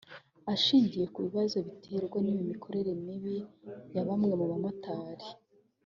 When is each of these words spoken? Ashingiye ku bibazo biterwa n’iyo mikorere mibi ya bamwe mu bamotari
Ashingiye 0.53 1.05
ku 1.13 1.19
bibazo 1.25 1.57
biterwa 1.67 2.17
n’iyo 2.21 2.43
mikorere 2.51 2.91
mibi 3.05 3.35
ya 3.95 4.03
bamwe 4.07 4.33
mu 4.39 4.45
bamotari 4.51 5.27